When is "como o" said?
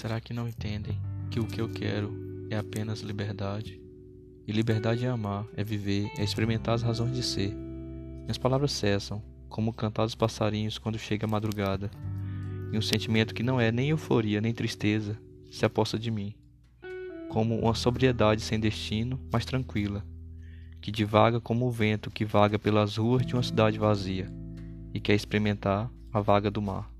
9.50-9.74, 21.42-21.70